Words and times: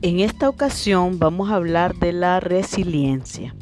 En 0.00 0.20
esta 0.20 0.48
ocasión 0.48 1.18
vamos 1.18 1.50
a 1.50 1.56
hablar 1.56 1.96
de 1.96 2.12
la 2.12 2.38
resiliencia. 2.38 3.56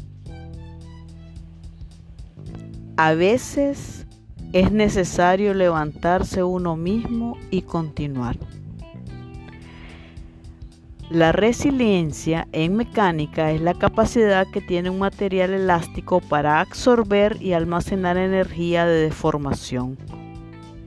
A 2.98 3.14
veces 3.14 4.06
es 4.52 4.70
necesario 4.70 5.54
levantarse 5.54 6.42
uno 6.42 6.76
mismo 6.76 7.38
y 7.50 7.62
continuar. 7.62 8.36
La 11.08 11.32
resiliencia 11.32 12.48
en 12.52 12.76
mecánica 12.76 13.50
es 13.52 13.62
la 13.62 13.72
capacidad 13.72 14.46
que 14.46 14.60
tiene 14.60 14.90
un 14.90 14.98
material 14.98 15.54
elástico 15.54 16.20
para 16.20 16.60
absorber 16.60 17.40
y 17.40 17.54
almacenar 17.54 18.18
energía 18.18 18.84
de 18.84 19.04
deformación, 19.04 19.96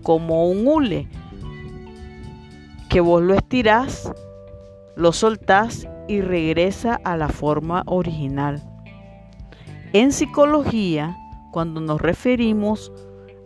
como 0.04 0.48
un 0.48 0.68
hule, 0.68 1.08
que 2.88 3.02
vos 3.02 3.24
lo 3.24 3.34
estirás 3.34 4.12
lo 5.00 5.14
soltás 5.14 5.88
y 6.10 6.20
regresa 6.20 7.00
a 7.06 7.16
la 7.16 7.30
forma 7.30 7.84
original. 7.86 8.62
En 9.94 10.12
psicología, 10.12 11.16
cuando 11.52 11.80
nos 11.80 12.02
referimos 12.02 12.92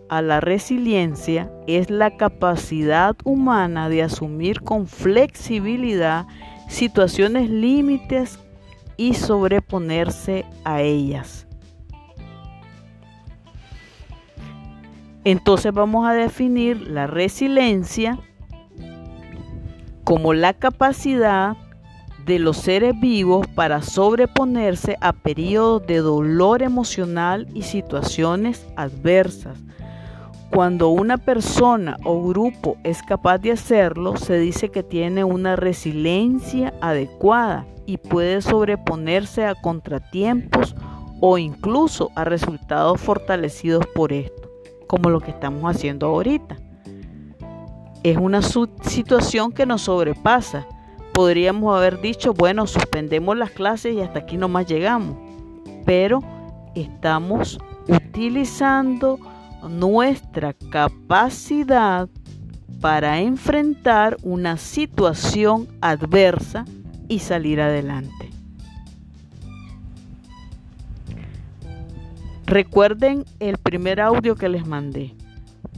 a 0.09 0.23
la 0.23 0.41
resiliencia, 0.41 1.51
es 1.67 1.91
la 1.91 2.17
capacidad 2.17 3.15
humana 3.23 3.87
de 3.87 4.01
asumir 4.01 4.61
con 4.61 4.87
flexibilidad 4.87 6.25
situaciones 6.69 7.51
límites 7.51 8.39
y 8.97 9.13
sobreponerse 9.13 10.45
a 10.63 10.81
ellas. 10.81 11.45
Entonces 15.23 15.71
vamos 15.71 16.07
a 16.07 16.13
definir 16.13 16.81
la 16.81 17.05
resiliencia 17.05 18.17
como 20.03 20.33
la 20.33 20.53
capacidad 20.53 21.55
de 22.25 22.39
los 22.39 22.57
seres 22.57 22.99
vivos 22.99 23.47
para 23.47 23.81
sobreponerse 23.81 24.97
a 25.01 25.13
periodos 25.13 25.85
de 25.87 25.97
dolor 25.97 26.61
emocional 26.61 27.47
y 27.53 27.63
situaciones 27.63 28.65
adversas. 28.75 29.57
Cuando 30.49 30.89
una 30.89 31.17
persona 31.17 31.97
o 32.05 32.27
grupo 32.27 32.77
es 32.83 33.01
capaz 33.01 33.39
de 33.39 33.51
hacerlo, 33.51 34.15
se 34.17 34.37
dice 34.37 34.69
que 34.69 34.83
tiene 34.83 35.23
una 35.23 35.55
resiliencia 35.55 36.73
adecuada 36.79 37.65
y 37.85 37.97
puede 37.97 38.41
sobreponerse 38.41 39.45
a 39.45 39.55
contratiempos 39.55 40.75
o 41.19 41.37
incluso 41.37 42.11
a 42.15 42.23
resultados 42.23 43.01
fortalecidos 43.01 43.85
por 43.87 44.13
esto, 44.13 44.49
como 44.87 45.09
lo 45.09 45.19
que 45.21 45.31
estamos 45.31 45.75
haciendo 45.75 46.07
ahorita 46.07 46.62
es 48.03 48.17
una 48.17 48.41
situación 48.41 49.51
que 49.51 49.65
nos 49.65 49.83
sobrepasa. 49.83 50.67
Podríamos 51.13 51.75
haber 51.75 52.01
dicho, 52.01 52.33
bueno, 52.33 52.67
suspendemos 52.67 53.37
las 53.37 53.51
clases 53.51 53.95
y 53.95 54.01
hasta 54.01 54.19
aquí 54.19 54.37
nomás 54.37 54.67
llegamos. 54.67 55.15
Pero 55.85 56.21
estamos 56.75 57.59
utilizando 57.87 59.19
nuestra 59.69 60.53
capacidad 60.53 62.09
para 62.81 63.21
enfrentar 63.21 64.17
una 64.23 64.57
situación 64.57 65.69
adversa 65.79 66.65
y 67.07 67.19
salir 67.19 67.61
adelante. 67.61 68.29
Recuerden 72.45 73.23
el 73.39 73.57
primer 73.57 74.01
audio 74.01 74.35
que 74.35 74.49
les 74.49 74.67
mandé. 74.67 75.15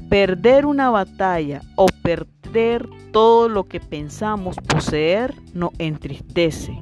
Perder 0.09 0.65
una 0.65 0.89
batalla 0.89 1.61
o 1.75 1.87
perder 2.03 2.87
todo 3.11 3.49
lo 3.49 3.67
que 3.67 3.79
pensamos 3.79 4.57
poseer 4.57 5.33
nos 5.53 5.71
entristece. 5.79 6.81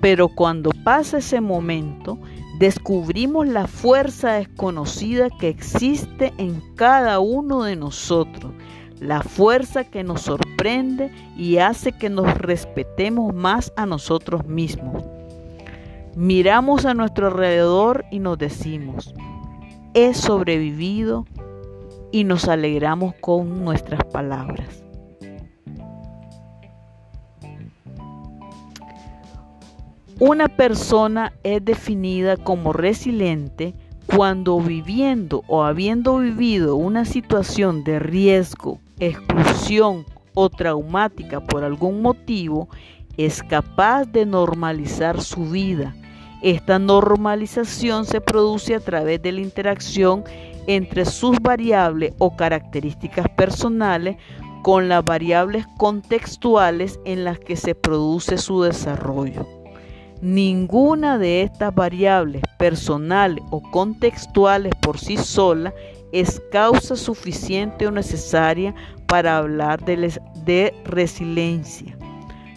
Pero 0.00 0.28
cuando 0.28 0.70
pasa 0.84 1.18
ese 1.18 1.40
momento, 1.40 2.18
descubrimos 2.58 3.48
la 3.48 3.66
fuerza 3.66 4.34
desconocida 4.34 5.28
que 5.30 5.48
existe 5.48 6.32
en 6.38 6.62
cada 6.76 7.18
uno 7.18 7.62
de 7.64 7.76
nosotros, 7.76 8.52
la 9.00 9.22
fuerza 9.22 9.84
que 9.84 10.04
nos 10.04 10.22
sorprende 10.22 11.10
y 11.36 11.58
hace 11.58 11.92
que 11.92 12.10
nos 12.10 12.32
respetemos 12.38 13.34
más 13.34 13.72
a 13.76 13.86
nosotros 13.86 14.46
mismos. 14.46 15.02
Miramos 16.16 16.86
a 16.86 16.94
nuestro 16.94 17.26
alrededor 17.26 18.04
y 18.10 18.20
nos 18.20 18.38
decimos, 18.38 19.14
he 19.94 20.14
sobrevivido 20.14 21.26
y 22.14 22.22
nos 22.22 22.46
alegramos 22.46 23.12
con 23.16 23.64
nuestras 23.64 24.04
palabras. 24.04 24.84
Una 30.20 30.46
persona 30.46 31.32
es 31.42 31.64
definida 31.64 32.36
como 32.36 32.72
resiliente 32.72 33.74
cuando 34.06 34.60
viviendo 34.60 35.42
o 35.48 35.64
habiendo 35.64 36.18
vivido 36.18 36.76
una 36.76 37.04
situación 37.04 37.82
de 37.82 37.98
riesgo, 37.98 38.78
exclusión 39.00 40.06
o 40.34 40.48
traumática 40.50 41.40
por 41.40 41.64
algún 41.64 42.00
motivo, 42.00 42.68
es 43.16 43.42
capaz 43.42 44.04
de 44.04 44.24
normalizar 44.24 45.20
su 45.20 45.50
vida. 45.50 45.96
Esta 46.44 46.78
normalización 46.78 48.04
se 48.04 48.20
produce 48.20 48.76
a 48.76 48.80
través 48.80 49.20
de 49.20 49.32
la 49.32 49.40
interacción 49.40 50.22
entre 50.66 51.04
sus 51.04 51.38
variables 51.40 52.14
o 52.18 52.36
características 52.36 53.28
personales 53.30 54.16
con 54.62 54.88
las 54.88 55.04
variables 55.04 55.66
contextuales 55.76 56.98
en 57.04 57.24
las 57.24 57.38
que 57.38 57.56
se 57.56 57.74
produce 57.74 58.38
su 58.38 58.62
desarrollo. 58.62 59.46
Ninguna 60.22 61.18
de 61.18 61.42
estas 61.42 61.74
variables 61.74 62.42
personales 62.58 63.44
o 63.50 63.60
contextuales 63.60 64.72
por 64.80 64.98
sí 64.98 65.18
sola 65.18 65.74
es 66.12 66.40
causa 66.50 66.96
suficiente 66.96 67.86
o 67.86 67.90
necesaria 67.90 68.74
para 69.06 69.36
hablar 69.36 69.84
de, 69.84 70.18
de 70.46 70.74
resiliencia. 70.84 71.98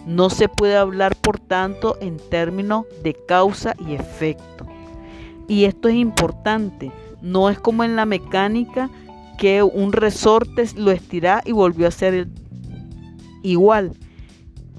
No 0.06 0.30
se 0.30 0.48
puede 0.48 0.78
hablar, 0.78 1.14
por 1.18 1.40
tanto, 1.40 1.98
en 2.00 2.18
términos 2.30 2.86
de 3.04 3.14
causa 3.28 3.74
y 3.86 3.96
efecto. 3.96 4.66
Y 5.50 5.66
esto 5.66 5.90
es 5.90 5.96
importante 5.96 6.92
no 7.22 7.50
es 7.50 7.60
como 7.60 7.84
en 7.84 7.96
la 7.96 8.06
mecánica 8.06 8.90
que 9.38 9.64
un 9.64 9.94
resorte 9.94 10.68
lo 10.76 10.92
estira 10.92 11.42
y 11.46 11.52
volvió 11.52 11.88
a 11.88 11.92
ser 11.92 12.28
igual. 13.44 13.94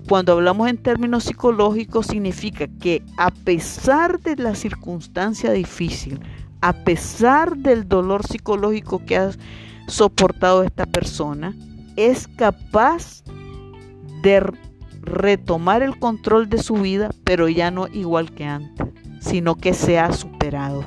Cuando 0.09 0.32
hablamos 0.32 0.69
en 0.69 0.78
términos 0.78 1.25
psicológicos 1.25 2.06
significa 2.06 2.66
que 2.81 3.03
a 3.16 3.31
pesar 3.31 4.21
de 4.21 4.37
la 4.37 4.54
circunstancia 4.54 5.53
difícil, 5.53 6.21
a 6.60 6.72
pesar 6.72 7.56
del 7.56 7.87
dolor 7.88 8.27
psicológico 8.27 9.04
que 9.04 9.16
ha 9.16 9.31
soportado 9.87 10.62
esta 10.62 10.87
persona, 10.87 11.54
es 11.97 12.27
capaz 12.27 13.22
de 14.22 14.43
retomar 15.03 15.82
el 15.82 15.98
control 15.98 16.48
de 16.48 16.59
su 16.59 16.75
vida, 16.75 17.10
pero 17.25 17.48
ya 17.48 17.71
no 17.71 17.87
igual 17.88 18.32
que 18.32 18.44
antes, 18.44 18.87
sino 19.21 19.56
que 19.56 19.75
se 19.75 19.98
ha 19.98 20.12
superado. 20.12 20.84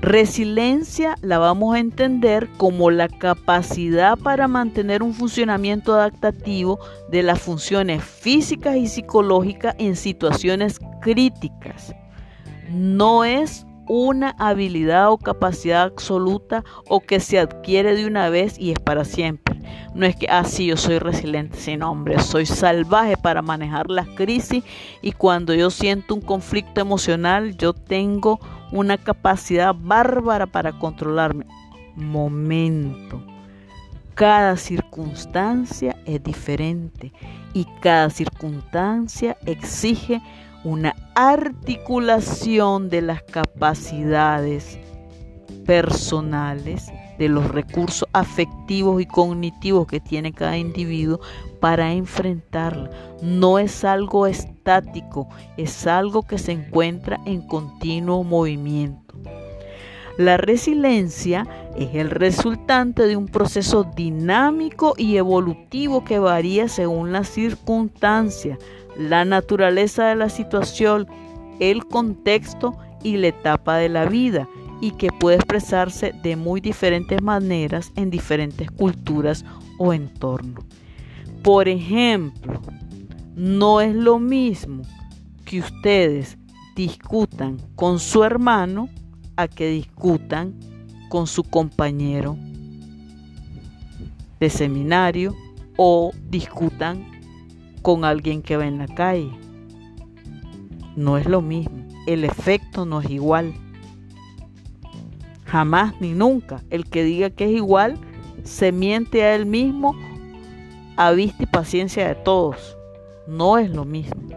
Resiliencia 0.00 1.16
la 1.20 1.36
vamos 1.36 1.74
a 1.74 1.78
entender 1.78 2.48
como 2.56 2.90
la 2.90 3.06
capacidad 3.06 4.18
para 4.18 4.48
mantener 4.48 5.02
un 5.02 5.12
funcionamiento 5.12 5.92
adaptativo 5.94 6.78
de 7.10 7.22
las 7.22 7.38
funciones 7.42 8.02
físicas 8.02 8.76
y 8.76 8.86
psicológicas 8.86 9.74
en 9.78 9.96
situaciones 9.96 10.80
críticas. 11.02 11.94
No 12.70 13.24
es 13.24 13.66
una 13.88 14.30
habilidad 14.38 15.10
o 15.10 15.18
capacidad 15.18 15.82
absoluta 15.82 16.64
o 16.88 17.00
que 17.00 17.20
se 17.20 17.38
adquiere 17.38 17.94
de 17.94 18.06
una 18.06 18.30
vez 18.30 18.58
y 18.58 18.70
es 18.70 18.78
para 18.78 19.04
siempre. 19.04 19.60
No 19.94 20.06
es 20.06 20.16
que, 20.16 20.28
así 20.28 20.64
ah, 20.64 20.68
yo 20.68 20.76
soy 20.78 20.98
resiliente, 20.98 21.58
sino, 21.58 21.90
hombre, 21.90 22.20
soy 22.20 22.46
salvaje 22.46 23.16
para 23.18 23.42
manejar 23.42 23.90
las 23.90 24.06
crisis 24.08 24.64
y 25.02 25.12
cuando 25.12 25.52
yo 25.52 25.70
siento 25.70 26.14
un 26.14 26.20
conflicto 26.20 26.80
emocional, 26.80 27.56
yo 27.56 27.74
tengo 27.74 28.38
una 28.72 28.98
capacidad 28.98 29.74
bárbara 29.74 30.46
para 30.46 30.78
controlarme. 30.78 31.46
Momento. 31.96 33.22
Cada 34.14 34.56
circunstancia 34.56 35.96
es 36.04 36.22
diferente 36.22 37.12
y 37.54 37.66
cada 37.80 38.10
circunstancia 38.10 39.36
exige 39.46 40.20
una 40.62 40.94
articulación 41.14 42.90
de 42.90 43.02
las 43.02 43.22
capacidades 43.22 44.78
personales, 45.64 46.92
de 47.20 47.28
los 47.28 47.46
recursos 47.50 48.08
afectivos 48.14 49.00
y 49.02 49.04
cognitivos 49.04 49.86
que 49.86 50.00
tiene 50.00 50.32
cada 50.32 50.56
individuo 50.56 51.20
para 51.60 51.92
enfrentarla. 51.92 52.90
No 53.20 53.58
es 53.58 53.84
algo 53.84 54.26
estático, 54.26 55.28
es 55.58 55.86
algo 55.86 56.22
que 56.22 56.38
se 56.38 56.52
encuentra 56.52 57.20
en 57.26 57.46
continuo 57.46 58.24
movimiento. 58.24 59.14
La 60.16 60.38
resiliencia 60.38 61.46
es 61.76 61.94
el 61.94 62.08
resultante 62.08 63.06
de 63.06 63.16
un 63.16 63.26
proceso 63.26 63.84
dinámico 63.84 64.94
y 64.96 65.18
evolutivo 65.18 66.04
que 66.04 66.18
varía 66.18 66.68
según 66.68 67.12
las 67.12 67.28
circunstancias, 67.28 68.58
la 68.96 69.26
naturaleza 69.26 70.06
de 70.06 70.16
la 70.16 70.30
situación, 70.30 71.06
el 71.58 71.84
contexto 71.84 72.78
y 73.02 73.18
la 73.18 73.28
etapa 73.28 73.76
de 73.76 73.90
la 73.90 74.06
vida 74.06 74.48
y 74.80 74.92
que 74.92 75.08
puede 75.10 75.36
expresarse 75.36 76.12
de 76.22 76.36
muy 76.36 76.60
diferentes 76.60 77.22
maneras 77.22 77.92
en 77.96 78.10
diferentes 78.10 78.70
culturas 78.70 79.44
o 79.78 79.92
entornos. 79.92 80.64
Por 81.42 81.68
ejemplo, 81.68 82.60
no 83.34 83.80
es 83.80 83.94
lo 83.94 84.18
mismo 84.18 84.82
que 85.44 85.60
ustedes 85.60 86.38
discutan 86.76 87.58
con 87.74 87.98
su 87.98 88.24
hermano 88.24 88.88
a 89.36 89.48
que 89.48 89.70
discutan 89.70 90.54
con 91.08 91.26
su 91.26 91.42
compañero 91.42 92.36
de 94.38 94.48
seminario 94.48 95.34
o 95.76 96.12
discutan 96.28 97.04
con 97.82 98.04
alguien 98.04 98.42
que 98.42 98.56
va 98.56 98.66
en 98.66 98.78
la 98.78 98.86
calle. 98.86 99.30
No 100.96 101.18
es 101.18 101.26
lo 101.26 101.40
mismo, 101.40 101.86
el 102.06 102.24
efecto 102.24 102.84
no 102.84 103.00
es 103.00 103.10
igual. 103.10 103.54
Jamás 105.50 106.00
ni 106.00 106.12
nunca 106.12 106.62
el 106.70 106.88
que 106.88 107.02
diga 107.02 107.28
que 107.30 107.46
es 107.46 107.50
igual 107.50 107.98
se 108.44 108.70
miente 108.70 109.24
a 109.24 109.34
él 109.34 109.46
mismo 109.46 109.96
a 110.96 111.10
vista 111.10 111.42
y 111.42 111.46
paciencia 111.46 112.06
de 112.06 112.14
todos. 112.14 112.76
No 113.26 113.58
es 113.58 113.68
lo 113.70 113.84
mismo. 113.84 114.28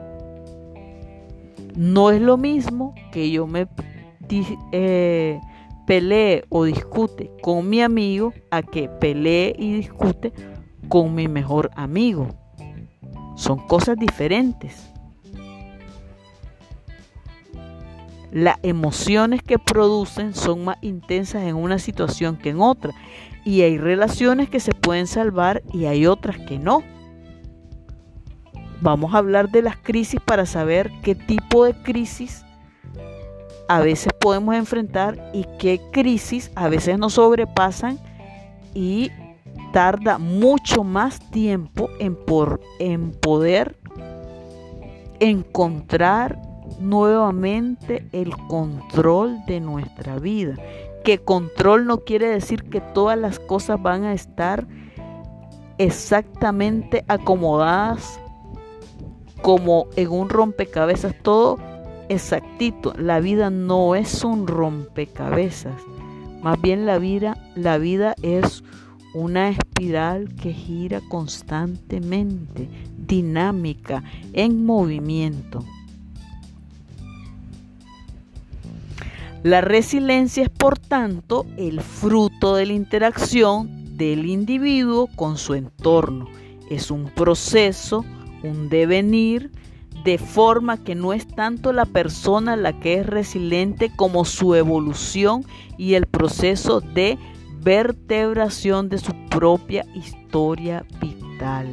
No 1.76 2.10
es 2.10 2.20
lo 2.20 2.38
mismo 2.38 2.96
que 3.12 3.30
yo 3.30 3.46
me 3.46 3.68
eh, 4.72 5.40
pelee 5.86 6.46
o 6.50 6.64
discute 6.64 7.30
con 7.44 7.70
mi 7.70 7.82
amigo 7.82 8.34
a 8.50 8.64
que 8.64 8.90
pelee 8.90 9.56
y 9.60 9.74
discute 9.74 10.34
con 10.90 11.14
mi 11.14 11.28
mejor 11.28 11.70
amigo. 11.76 12.28
Son 13.36 13.60
cosas 13.68 13.98
diferentes. 14.00 14.93
Las 18.34 18.58
emociones 18.64 19.44
que 19.44 19.60
producen 19.60 20.34
son 20.34 20.66
más 20.66 20.78
intensas 20.82 21.44
en 21.44 21.56
una 21.56 21.78
situación 21.78 22.36
que 22.36 22.50
en 22.50 22.62
otra. 22.62 22.92
Y 23.46 23.62
hay 23.62 23.78
relaciones 23.78 24.50
que 24.50 24.60
se 24.60 24.72
pueden 24.72 25.06
salvar 25.06 25.62
y 25.72 25.86
hay 25.86 26.08
otras 26.08 26.40
que 26.40 26.58
no. 26.58 26.82
Vamos 28.82 29.14
a 29.14 29.20
hablar 29.20 29.52
de 29.52 29.62
las 29.62 29.78
crisis 29.78 30.20
para 30.20 30.48
saber 30.48 30.90
qué 31.04 31.14
tipo 31.14 31.64
de 31.64 31.76
crisis 31.84 32.44
a 33.68 33.82
veces 33.82 34.12
podemos 34.20 34.56
enfrentar 34.56 35.30
y 35.32 35.46
qué 35.60 35.80
crisis 35.92 36.52
a 36.56 36.70
veces 36.70 36.98
nos 36.98 37.14
sobrepasan 37.14 38.00
y 38.74 39.12
tarda 39.74 40.18
mucho 40.18 40.84
más 40.84 41.20
tiempo 41.30 41.92
en, 42.00 42.16
por, 42.16 42.62
en 42.80 43.12
poder 43.12 43.78
encontrar 45.20 46.53
nuevamente 46.80 48.08
el 48.12 48.36
control 48.36 49.40
de 49.46 49.60
nuestra 49.60 50.20
vida. 50.20 50.56
Que 51.04 51.20
control 51.20 51.86
no 51.86 52.00
quiere 52.00 52.28
decir 52.28 52.64
que 52.64 52.82
todas 52.82 53.18
las 53.18 53.40
cosas 53.40 53.82
van 53.82 54.04
a 54.06 54.14
estar 54.14 54.66
exactamente 55.78 57.04
acomodadas 57.08 58.20
como 59.42 59.88
en 59.98 60.10
un 60.10 60.30
rompecabezas, 60.30 61.14
todo 61.22 61.58
exactito. 62.10 62.94
La 62.98 63.20
vida 63.20 63.50
no 63.50 63.96
es 63.96 64.24
un 64.24 64.48
rompecabezas. 64.48 65.76
Más 66.42 66.60
bien 66.62 66.86
la 66.86 66.98
vida, 66.98 67.38
la 67.56 67.78
vida 67.78 68.16
es 68.22 68.64
una 69.14 69.50
espiral 69.50 70.34
que 70.36 70.54
gira 70.54 71.02
constantemente, 71.10 72.68
dinámica, 72.98 74.04
en 74.34 74.66
movimiento. 74.66 75.64
La 79.44 79.60
resiliencia 79.60 80.44
es, 80.44 80.50
por 80.50 80.80
tanto, 80.80 81.46
el 81.58 81.82
fruto 81.82 82.56
de 82.56 82.66
la 82.66 82.74
interacción 82.74 83.98
del 83.98 84.26
individuo 84.26 85.08
con 85.16 85.38
su 85.38 85.54
entorno. 85.54 86.30
Es 86.70 86.90
un 86.90 87.10
proceso, 87.10 88.06
un 88.42 88.70
devenir, 88.70 89.52
de 90.06 90.18
forma 90.18 90.82
que 90.84 90.96
no 90.96 91.12
es 91.12 91.28
tanto 91.28 91.74
la 91.74 91.86
persona 91.86 92.56
la 92.56 92.80
que 92.80 92.96
es 92.96 93.06
resiliente 93.06 93.92
como 93.94 94.24
su 94.24 94.56
evolución 94.56 95.46
y 95.78 95.96
el 95.96 96.08
proceso 96.08 96.80
de 96.80 97.18
vertebración 97.60 98.88
de 98.88 98.98
su 98.98 99.14
propia 99.30 99.86
historia 99.94 100.86
vital. 101.02 101.68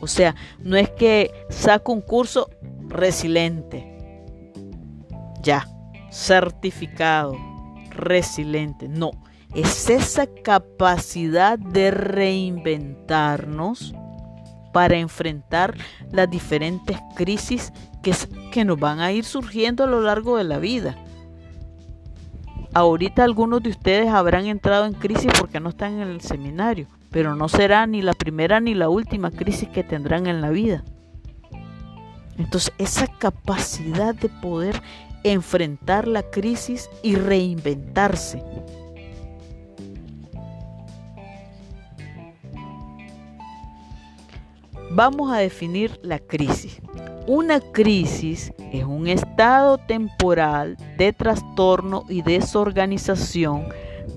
O 0.00 0.06
sea, 0.06 0.34
no 0.62 0.76
es 0.76 0.88
que 0.90 1.30
saco 1.50 1.92
un 1.92 2.00
curso 2.00 2.48
resiliente. 2.88 3.88
Ya, 5.42 5.66
certificado, 6.12 7.36
resiliente. 7.90 8.88
No, 8.88 9.10
es 9.54 9.90
esa 9.90 10.26
capacidad 10.26 11.58
de 11.58 11.90
reinventarnos 11.90 13.94
para 14.72 14.96
enfrentar 14.96 15.74
las 16.10 16.30
diferentes 16.30 16.96
crisis 17.16 17.72
que, 18.02 18.14
que 18.52 18.64
nos 18.64 18.78
van 18.78 19.00
a 19.00 19.10
ir 19.12 19.24
surgiendo 19.24 19.84
a 19.84 19.88
lo 19.88 20.00
largo 20.00 20.36
de 20.36 20.44
la 20.44 20.58
vida. 20.58 20.96
Ahorita 22.74 23.24
algunos 23.24 23.62
de 23.62 23.70
ustedes 23.70 24.08
habrán 24.08 24.46
entrado 24.46 24.86
en 24.86 24.94
crisis 24.94 25.30
porque 25.38 25.60
no 25.60 25.68
están 25.70 26.00
en 26.00 26.08
el 26.08 26.20
seminario, 26.22 26.86
pero 27.10 27.36
no 27.36 27.48
será 27.48 27.86
ni 27.86 28.00
la 28.00 28.14
primera 28.14 28.60
ni 28.60 28.74
la 28.74 28.88
última 28.88 29.30
crisis 29.30 29.68
que 29.68 29.84
tendrán 29.84 30.26
en 30.26 30.40
la 30.40 30.48
vida. 30.48 30.82
Entonces, 32.38 32.72
esa 32.78 33.06
capacidad 33.06 34.14
de 34.14 34.30
poder 34.30 34.80
enfrentar 35.24 36.08
la 36.08 36.22
crisis 36.22 36.90
y 37.02 37.16
reinventarse. 37.16 38.42
Vamos 44.90 45.32
a 45.32 45.38
definir 45.38 45.98
la 46.02 46.18
crisis. 46.18 46.80
Una 47.26 47.60
crisis 47.60 48.52
es 48.72 48.84
un 48.84 49.06
estado 49.06 49.78
temporal 49.78 50.76
de 50.98 51.12
trastorno 51.12 52.04
y 52.08 52.22
desorganización 52.22 53.68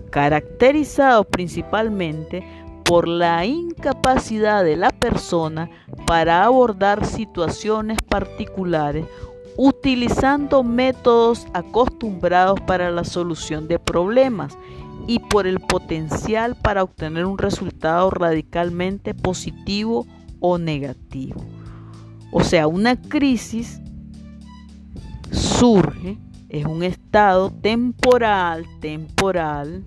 caracterizado 0.10 1.24
principalmente 1.24 2.44
por 2.84 3.08
la 3.08 3.46
incapacidad 3.46 4.64
de 4.64 4.76
la 4.76 4.90
persona 4.90 5.70
para 6.06 6.44
abordar 6.44 7.06
situaciones 7.06 7.98
particulares 8.02 9.06
utilizando 9.58 10.64
métodos 10.64 11.48
acostumbrados 11.54 12.60
para 12.62 12.92
la 12.92 13.04
solución 13.04 13.68
de 13.68 13.80
problemas 13.80 14.58
y 15.08 15.20
por 15.20 15.48
el 15.48 15.60
potencial 15.60 16.56
para 16.56 16.84
obtener 16.84 17.26
un 17.26 17.38
resultado 17.38 18.10
radicalmente 18.10 19.14
positivo 19.14 20.06
o 20.40 20.58
negativo. 20.58 21.44
O 22.32 22.44
sea, 22.44 22.68
una 22.68 23.00
crisis 23.00 23.82
surge, 25.32 26.18
es 26.50 26.66
un 26.66 26.84
estado 26.84 27.52
temporal, 27.52 28.66
temporal 28.82 29.86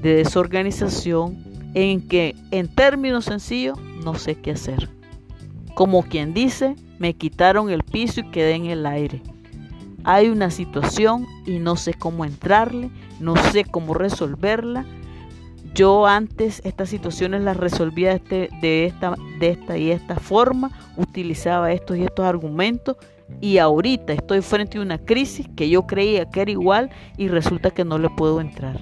de 0.00 0.14
desorganización 0.14 1.44
en 1.74 2.06
que 2.06 2.34
en 2.50 2.68
términos 2.68 3.26
sencillos 3.26 3.78
no 4.04 4.14
sé 4.14 4.36
qué 4.36 4.52
hacer. 4.52 4.90
Como 5.74 6.02
quien 6.02 6.34
dice, 6.34 6.76
me 7.00 7.14
quitaron 7.14 7.70
el 7.70 7.82
piso 7.82 8.20
y 8.20 8.30
quedé 8.30 8.54
en 8.54 8.66
el 8.66 8.84
aire. 8.84 9.22
Hay 10.04 10.28
una 10.28 10.50
situación 10.50 11.26
y 11.46 11.58
no 11.58 11.74
sé 11.76 11.94
cómo 11.94 12.26
entrarle, 12.26 12.90
no 13.18 13.36
sé 13.36 13.64
cómo 13.64 13.94
resolverla. 13.94 14.84
Yo 15.74 16.06
antes 16.06 16.60
estas 16.62 16.90
situaciones 16.90 17.42
las 17.42 17.56
resolvía 17.56 18.18
de, 18.18 18.50
de, 18.60 18.84
esta, 18.84 19.14
esta 19.40 19.78
y 19.78 19.90
esta 19.90 20.16
forma, 20.16 20.70
utilizaba 20.98 21.72
estos 21.72 21.96
y 21.96 22.02
estos 22.02 22.26
argumentos 22.26 22.96
y 23.40 23.56
ahorita 23.58 24.12
estoy 24.12 24.42
frente 24.42 24.76
a 24.76 24.82
una 24.82 24.98
crisis 24.98 25.48
que 25.56 25.70
yo 25.70 25.86
creía 25.86 26.28
que 26.28 26.42
era 26.42 26.50
igual 26.50 26.90
y 27.16 27.28
resulta 27.28 27.70
que 27.70 27.84
no 27.84 27.98
le 27.98 28.10
puedo 28.10 28.42
entrar. 28.42 28.78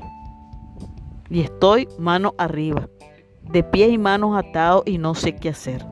Y 1.31 1.41
estoy 1.41 1.87
mano 1.99 2.35
arriba, 2.37 2.89
de 3.53 3.63
pies 3.63 3.93
y 3.93 3.99
manos 3.99 4.37
atados 4.37 4.83
y 4.87 4.99
no 4.99 5.15
sé 5.15 5.37
qué 5.37 5.51
hacer. 5.51 5.87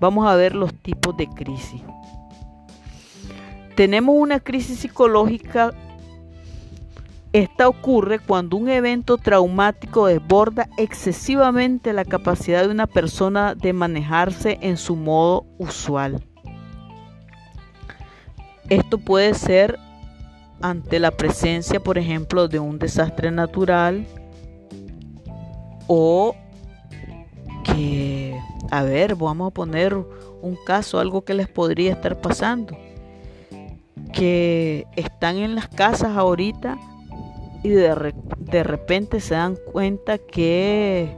Vamos 0.00 0.26
a 0.26 0.34
ver 0.34 0.54
los 0.54 0.74
tipos 0.74 1.16
de 1.16 1.26
crisis. 1.28 1.82
Tenemos 3.76 4.14
una 4.18 4.40
crisis 4.40 4.78
psicológica. 4.80 5.72
Esta 7.32 7.68
ocurre 7.68 8.18
cuando 8.18 8.56
un 8.56 8.68
evento 8.68 9.18
traumático 9.18 10.06
desborda 10.06 10.68
excesivamente 10.78 11.92
la 11.92 12.04
capacidad 12.04 12.62
de 12.62 12.70
una 12.70 12.86
persona 12.86 13.54
de 13.54 13.72
manejarse 13.72 14.58
en 14.62 14.78
su 14.78 14.96
modo 14.96 15.44
usual. 15.58 16.22
Esto 18.70 18.98
puede 18.98 19.34
ser 19.34 19.78
ante 20.60 20.98
la 20.98 21.10
presencia, 21.10 21.80
por 21.80 21.98
ejemplo, 21.98 22.48
de 22.48 22.58
un 22.58 22.78
desastre 22.78 23.30
natural 23.30 24.06
o 25.86 26.34
a 28.70 28.82
ver, 28.82 29.14
vamos 29.14 29.48
a 29.48 29.54
poner 29.54 29.94
un 29.94 30.56
caso, 30.64 30.98
algo 30.98 31.24
que 31.24 31.34
les 31.34 31.48
podría 31.48 31.92
estar 31.92 32.20
pasando, 32.20 32.76
que 34.12 34.86
están 34.96 35.36
en 35.36 35.54
las 35.54 35.68
casas 35.68 36.16
ahorita 36.16 36.78
y 37.62 37.70
de, 37.70 38.14
de 38.38 38.62
repente 38.62 39.20
se 39.20 39.34
dan 39.34 39.56
cuenta 39.72 40.18
que, 40.18 41.16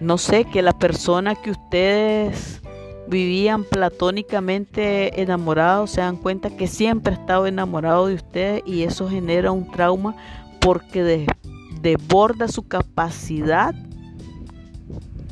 no 0.00 0.18
sé, 0.18 0.44
que 0.44 0.62
la 0.62 0.72
persona 0.78 1.34
que 1.34 1.50
ustedes 1.50 2.60
vivían 3.08 3.64
platónicamente 3.64 5.20
enamorados, 5.20 5.90
se 5.90 6.00
dan 6.00 6.16
cuenta 6.16 6.50
que 6.50 6.66
siempre 6.66 7.14
ha 7.14 7.18
estado 7.18 7.46
enamorado 7.46 8.06
de 8.06 8.14
ustedes 8.14 8.62
y 8.64 8.84
eso 8.84 9.08
genera 9.08 9.52
un 9.52 9.70
trauma 9.70 10.16
porque 10.60 11.26
desborda 11.80 12.48
su 12.48 12.66
capacidad 12.68 13.74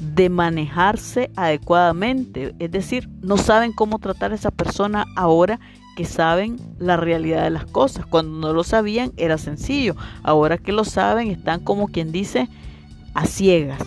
de 0.00 0.30
manejarse 0.30 1.30
adecuadamente. 1.37 2.54
Es 2.59 2.71
decir, 2.71 3.09
no 3.23 3.37
saben 3.37 3.73
cómo 3.73 3.99
tratar 3.99 4.33
a 4.33 4.35
esa 4.35 4.50
persona 4.50 5.07
ahora 5.14 5.61
que 5.97 6.04
saben 6.04 6.57
la 6.78 6.97
realidad 6.97 7.45
de 7.45 7.50
las 7.50 7.66
cosas. 7.66 8.07
Cuando 8.07 8.38
no 8.38 8.52
lo 8.52 8.64
sabían 8.64 9.12
era 9.16 9.38
sencillo. 9.38 9.95
Ahora 10.23 10.59
que 10.59 10.73
lo 10.73 10.85
saben 10.85 11.28
están 11.28 11.61
como 11.61 11.88
quien 11.88 12.12
dice 12.12 12.49
a 13.14 13.26
ciegas. 13.26 13.83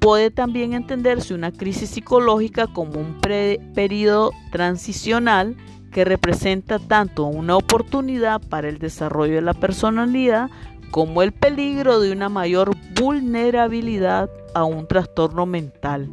Puede 0.00 0.30
también 0.30 0.72
entenderse 0.72 1.34
una 1.34 1.52
crisis 1.52 1.90
psicológica 1.90 2.66
como 2.66 3.00
un 3.00 3.20
periodo 3.20 4.32
transicional 4.50 5.56
que 5.92 6.04
representa 6.04 6.78
tanto 6.78 7.24
una 7.24 7.56
oportunidad 7.56 8.40
para 8.40 8.68
el 8.68 8.78
desarrollo 8.78 9.34
de 9.34 9.42
la 9.42 9.54
personalidad 9.54 10.50
como 10.90 11.22
el 11.22 11.32
peligro 11.32 12.00
de 12.00 12.12
una 12.12 12.28
mayor 12.28 12.70
vulnerabilidad 12.94 14.30
a 14.54 14.64
un 14.64 14.86
trastorno 14.86 15.46
mental, 15.46 16.10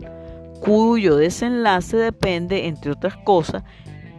cuyo 0.60 1.16
desenlace 1.16 1.98
depende, 1.98 2.68
entre 2.68 2.92
otras 2.92 3.16
cosas, 3.18 3.64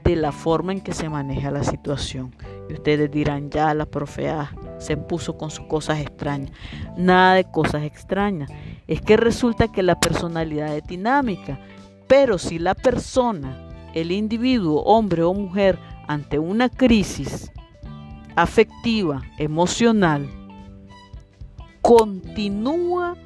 de 0.05 0.17
la 0.17 0.31
forma 0.31 0.73
en 0.73 0.81
que 0.81 0.93
se 0.93 1.09
maneja 1.09 1.51
la 1.51 1.65
situación. 1.65 2.33
Y 2.71 2.75
ustedes 2.75 3.11
dirán, 3.11 3.51
ya 3.51 3.75
la 3.75 3.87
profe 3.87 4.33
se 4.79 4.97
puso 4.97 5.37
con 5.37 5.51
sus 5.51 5.67
cosas 5.67 6.01
extrañas. 6.01 6.53
Nada 6.97 7.35
de 7.35 7.45
cosas 7.45 7.83
extrañas. 7.83 8.51
Es 8.87 9.01
que 9.01 9.17
resulta 9.17 9.69
que 9.69 9.83
la 9.83 9.99
personalidad 9.99 10.77
es 10.77 10.85
dinámica, 10.85 11.59
pero 12.07 12.39
si 12.39 12.61
la 12.61 12.75
persona, 12.75 13.91
el 13.95 14.13
individuo, 14.13 14.83
hombre 14.83 15.25
o 15.25 15.35
mujer, 15.35 15.79
ante 16.07 16.39
una 16.39 16.69
crisis 16.69 17.51
afectiva, 18.37 19.23
emocional, 19.39 20.29
continúa 21.87 23.17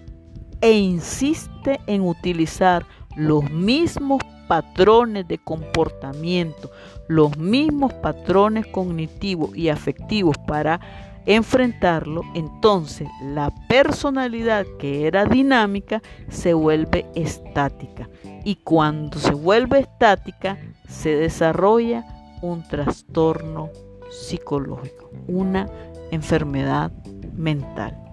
e 0.60 0.72
insiste 0.72 1.80
en 1.86 2.02
utilizar 2.02 2.84
los 3.16 3.50
mismos 3.50 4.20
patrones 4.48 5.26
de 5.26 5.38
comportamiento, 5.38 6.70
los 7.08 7.38
mismos 7.38 7.94
patrones 7.94 8.66
cognitivos 8.66 9.56
y 9.56 9.70
afectivos 9.70 10.36
para 10.46 10.78
enfrentarlo, 11.24 12.22
entonces 12.34 13.08
la 13.22 13.50
personalidad 13.66 14.66
que 14.78 15.06
era 15.06 15.24
dinámica 15.24 16.02
se 16.28 16.52
vuelve 16.52 17.06
estática. 17.14 18.10
Y 18.44 18.56
cuando 18.56 19.18
se 19.18 19.32
vuelve 19.32 19.78
estática, 19.78 20.58
se 20.86 21.16
desarrolla 21.16 22.04
un 22.42 22.62
trastorno 22.68 23.70
psicológico, 24.10 25.10
una 25.28 25.66
enfermedad 26.10 26.92
mental 27.34 28.09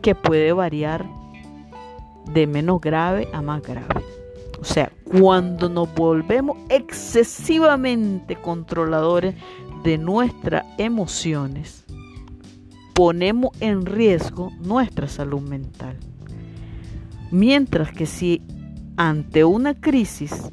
que 0.00 0.14
puede 0.14 0.52
variar 0.52 1.06
de 2.32 2.46
menos 2.46 2.80
grave 2.80 3.28
a 3.32 3.42
más 3.42 3.62
grave. 3.62 4.02
O 4.60 4.64
sea, 4.64 4.90
cuando 5.04 5.68
nos 5.68 5.92
volvemos 5.94 6.56
excesivamente 6.68 8.36
controladores 8.36 9.34
de 9.84 9.98
nuestras 9.98 10.64
emociones, 10.78 11.84
ponemos 12.94 13.50
en 13.60 13.86
riesgo 13.86 14.50
nuestra 14.60 15.06
salud 15.06 15.40
mental. 15.40 15.96
Mientras 17.30 17.92
que 17.92 18.06
si 18.06 18.42
ante 18.96 19.44
una 19.44 19.74
crisis 19.74 20.50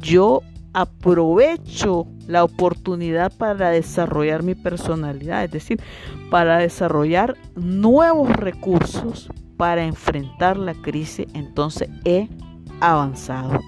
yo 0.00 0.42
aprovecho 0.74 2.06
la 2.26 2.44
oportunidad 2.44 3.32
para 3.36 3.70
desarrollar 3.70 4.42
mi 4.42 4.54
personalidad, 4.54 5.44
es 5.44 5.50
decir, 5.52 5.80
para 6.30 6.58
desarrollar 6.58 7.36
nuevos 7.54 8.30
recursos 8.30 9.30
para 9.56 9.84
enfrentar 9.84 10.56
la 10.56 10.74
crisis, 10.74 11.26
entonces 11.32 11.88
he 12.04 12.28
avanzado. 12.80 13.60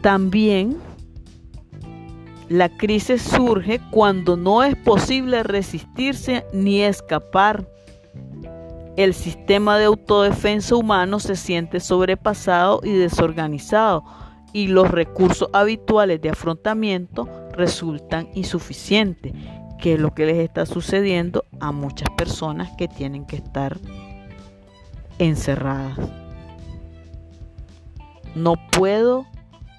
También 0.00 0.78
la 2.48 2.70
crisis 2.70 3.20
surge 3.20 3.80
cuando 3.90 4.36
no 4.36 4.62
es 4.62 4.74
posible 4.76 5.42
resistirse 5.42 6.46
ni 6.52 6.80
escapar. 6.80 7.68
El 8.98 9.14
sistema 9.14 9.78
de 9.78 9.84
autodefensa 9.84 10.74
humano 10.74 11.20
se 11.20 11.36
siente 11.36 11.78
sobrepasado 11.78 12.80
y 12.82 12.90
desorganizado 12.90 14.02
y 14.52 14.66
los 14.66 14.90
recursos 14.90 15.48
habituales 15.52 16.20
de 16.20 16.30
afrontamiento 16.30 17.28
resultan 17.52 18.28
insuficientes, 18.34 19.32
que 19.80 19.94
es 19.94 20.00
lo 20.00 20.12
que 20.16 20.26
les 20.26 20.38
está 20.38 20.66
sucediendo 20.66 21.44
a 21.60 21.70
muchas 21.70 22.10
personas 22.16 22.72
que 22.76 22.88
tienen 22.88 23.24
que 23.24 23.36
estar 23.36 23.78
encerradas. 25.20 25.96
No 28.34 28.56
puedo 28.72 29.26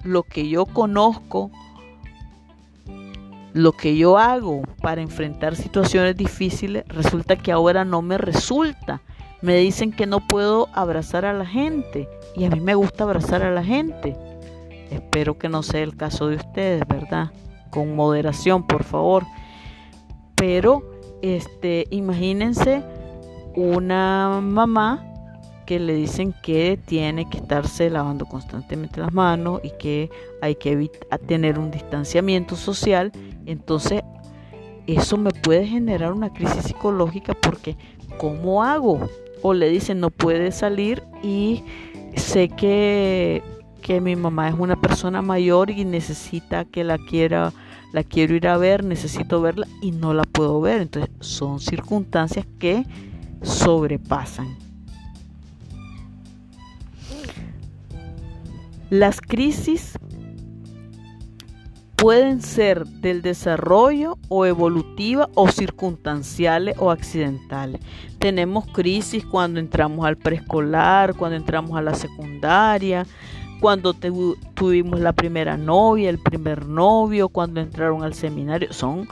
lo 0.02 0.22
que 0.22 0.48
yo 0.48 0.64
conozco 0.64 1.50
lo 3.52 3.72
que 3.72 3.96
yo 3.96 4.18
hago 4.18 4.62
para 4.80 5.00
enfrentar 5.00 5.56
situaciones 5.56 6.16
difíciles 6.16 6.84
resulta 6.86 7.36
que 7.36 7.52
ahora 7.52 7.84
no 7.84 8.00
me 8.02 8.16
resulta. 8.16 9.02
Me 9.42 9.56
dicen 9.56 9.92
que 9.92 10.06
no 10.06 10.26
puedo 10.26 10.68
abrazar 10.72 11.24
a 11.24 11.32
la 11.32 11.46
gente 11.46 12.08
y 12.36 12.44
a 12.44 12.50
mí 12.50 12.60
me 12.60 12.74
gusta 12.74 13.04
abrazar 13.04 13.42
a 13.42 13.50
la 13.50 13.64
gente. 13.64 14.16
Espero 14.90 15.38
que 15.38 15.48
no 15.48 15.62
sea 15.62 15.82
el 15.82 15.96
caso 15.96 16.28
de 16.28 16.36
ustedes, 16.36 16.86
¿verdad? 16.86 17.30
Con 17.70 17.94
moderación, 17.94 18.66
por 18.66 18.84
favor. 18.84 19.24
Pero 20.34 20.82
este, 21.22 21.86
imagínense 21.90 22.82
una 23.54 24.40
mamá 24.42 25.06
que 25.66 25.78
le 25.78 25.94
dicen 25.94 26.34
que 26.42 26.78
tiene 26.84 27.28
que 27.30 27.38
estarse 27.38 27.90
lavando 27.90 28.26
constantemente 28.26 29.00
las 29.00 29.12
manos 29.12 29.60
y 29.62 29.70
que 29.78 30.10
hay 30.42 30.56
que 30.56 30.90
tener 31.26 31.58
un 31.58 31.70
distanciamiento 31.70 32.56
social, 32.56 33.12
entonces 33.46 34.02
eso 34.88 35.16
me 35.16 35.30
puede 35.30 35.66
generar 35.66 36.12
una 36.12 36.32
crisis 36.32 36.64
psicológica 36.64 37.34
porque 37.34 37.76
¿cómo 38.18 38.64
hago? 38.64 39.08
O 39.42 39.54
le 39.54 39.68
dicen 39.68 40.00
no 40.00 40.10
puede 40.10 40.52
salir 40.52 41.02
y 41.22 41.62
sé 42.16 42.48
que, 42.48 43.42
que 43.82 44.00
mi 44.00 44.16
mamá 44.16 44.48
es 44.48 44.54
una 44.58 44.76
persona 44.76 45.22
mayor 45.22 45.70
y 45.70 45.84
necesita 45.84 46.64
que 46.64 46.84
la 46.84 46.98
quiera 46.98 47.52
la 47.92 48.04
quiero 48.04 48.34
ir 48.34 48.46
a 48.46 48.56
ver, 48.56 48.84
necesito 48.84 49.40
verla 49.40 49.66
y 49.82 49.90
no 49.90 50.14
la 50.14 50.22
puedo 50.22 50.60
ver. 50.60 50.82
Entonces 50.82 51.10
son 51.20 51.60
circunstancias 51.60 52.46
que 52.58 52.84
sobrepasan. 53.42 54.56
Las 58.90 59.20
crisis 59.20 59.98
pueden 62.00 62.40
ser 62.40 62.86
del 62.86 63.20
desarrollo 63.20 64.16
o 64.28 64.46
evolutiva 64.46 65.28
o 65.34 65.48
circunstanciales 65.48 66.74
o 66.78 66.90
accidentales. 66.90 67.80
Tenemos 68.18 68.66
crisis 68.68 69.24
cuando 69.26 69.60
entramos 69.60 70.06
al 70.06 70.16
preescolar, 70.16 71.14
cuando 71.14 71.36
entramos 71.36 71.76
a 71.76 71.82
la 71.82 71.94
secundaria, 71.94 73.06
cuando 73.60 73.92
tuvimos 73.92 74.98
la 74.98 75.12
primera 75.12 75.58
novia, 75.58 76.08
el 76.08 76.18
primer 76.18 76.66
novio, 76.66 77.28
cuando 77.28 77.60
entraron 77.60 78.02
al 78.02 78.14
seminario. 78.14 78.72
Son 78.72 79.06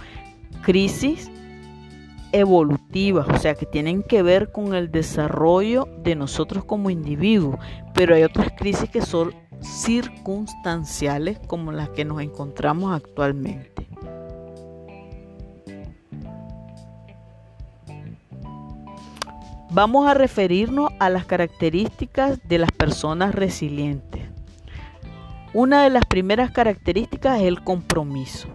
crisis 0.63 1.31
evolutivas, 2.33 3.27
o 3.29 3.39
sea, 3.39 3.55
que 3.55 3.67
tienen 3.67 4.03
que 4.03 4.23
ver 4.23 4.53
con 4.53 4.75
el 4.75 4.91
desarrollo 4.91 5.89
de 6.03 6.15
nosotros 6.15 6.65
como 6.65 6.91
individuos, 6.91 7.57
pero 7.95 8.15
hay 8.15 8.23
otras 8.23 8.51
crisis 8.57 8.91
que 8.91 9.03
son 9.03 9.35
circunstanciales 9.61 11.39
como 11.47 11.73
las 11.73 11.91
que 11.91 12.05
nos 12.05 12.23
encontramos 12.23 12.95
actualmente. 12.95 13.89
Vamos 19.71 20.09
a 20.09 20.15
referirnos 20.15 20.91
a 20.99 21.11
las 21.11 21.27
características 21.27 22.41
de 22.49 22.59
las 22.59 22.73
personas 22.73 23.35
resilientes. 23.35 24.23
Una 25.53 25.83
de 25.83 25.91
las 25.91 26.05
primeras 26.07 26.51
características 26.51 27.41
es 27.41 27.47
el 27.47 27.63
compromiso. 27.63 28.49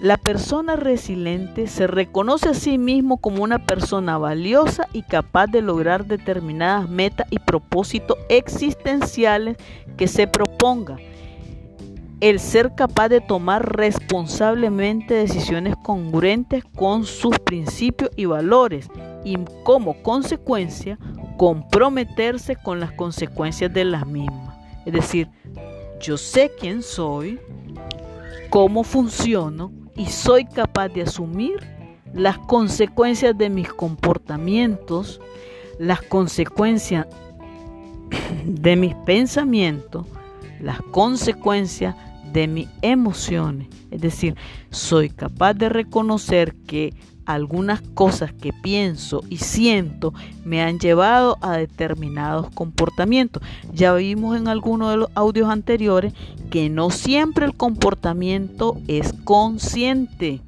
La 0.00 0.16
persona 0.16 0.76
resiliente 0.76 1.66
se 1.66 1.88
reconoce 1.88 2.50
a 2.50 2.54
sí 2.54 2.78
mismo 2.78 3.16
como 3.16 3.42
una 3.42 3.66
persona 3.66 4.16
valiosa 4.16 4.86
y 4.92 5.02
capaz 5.02 5.48
de 5.48 5.60
lograr 5.60 6.06
determinadas 6.06 6.88
metas 6.88 7.26
y 7.30 7.40
propósitos 7.40 8.16
existenciales 8.28 9.56
que 9.96 10.06
se 10.06 10.28
proponga. 10.28 10.98
El 12.20 12.38
ser 12.38 12.76
capaz 12.76 13.08
de 13.08 13.20
tomar 13.20 13.76
responsablemente 13.76 15.14
decisiones 15.14 15.74
congruentes 15.82 16.62
con 16.76 17.04
sus 17.04 17.36
principios 17.40 18.10
y 18.14 18.26
valores 18.26 18.88
y 19.24 19.36
como 19.64 20.00
consecuencia 20.04 20.96
comprometerse 21.36 22.54
con 22.54 22.78
las 22.78 22.92
consecuencias 22.92 23.74
de 23.74 23.84
las 23.84 24.06
mismas. 24.06 24.56
Es 24.86 24.92
decir, 24.92 25.28
yo 26.00 26.16
sé 26.16 26.52
quién 26.60 26.84
soy, 26.84 27.40
cómo 28.48 28.84
funciono 28.84 29.72
y 29.98 30.06
soy 30.06 30.44
capaz 30.46 30.88
de 30.88 31.02
asumir 31.02 31.58
las 32.14 32.38
consecuencias 32.38 33.36
de 33.36 33.50
mis 33.50 33.70
comportamientos, 33.70 35.20
las 35.78 36.00
consecuencias 36.00 37.06
de 38.44 38.76
mis 38.76 38.94
pensamientos, 38.94 40.06
las 40.60 40.80
consecuencias 40.92 41.96
de 42.32 42.46
mis 42.46 42.68
emociones. 42.80 43.68
Es 43.90 44.00
decir, 44.00 44.36
soy 44.70 45.10
capaz 45.10 45.54
de 45.54 45.68
reconocer 45.68 46.54
que 46.66 46.94
algunas 47.28 47.82
cosas 47.82 48.32
que 48.32 48.54
pienso 48.54 49.22
y 49.28 49.36
siento 49.36 50.14
me 50.46 50.62
han 50.62 50.78
llevado 50.78 51.36
a 51.42 51.58
determinados 51.58 52.48
comportamientos. 52.54 53.42
Ya 53.74 53.92
vimos 53.92 54.34
en 54.38 54.48
algunos 54.48 54.90
de 54.90 54.96
los 54.96 55.10
audios 55.14 55.50
anteriores 55.50 56.14
que 56.50 56.70
no 56.70 56.88
siempre 56.88 57.44
el 57.44 57.54
comportamiento 57.54 58.78
es 58.88 59.12
consciente, 59.24 60.40